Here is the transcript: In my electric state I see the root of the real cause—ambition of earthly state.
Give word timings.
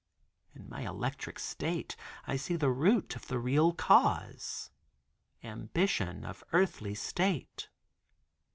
In 0.55 0.67
my 0.67 0.81
electric 0.81 1.37
state 1.37 1.95
I 2.25 2.35
see 2.35 2.55
the 2.55 2.71
root 2.71 3.15
of 3.15 3.27
the 3.27 3.37
real 3.37 3.71
cause—ambition 3.71 6.25
of 6.25 6.43
earthly 6.51 6.95
state. 6.95 7.69